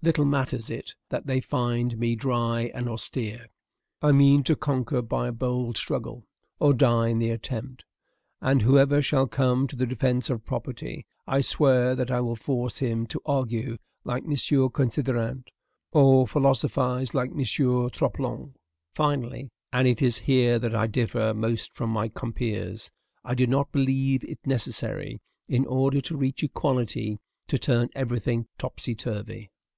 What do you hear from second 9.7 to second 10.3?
the defence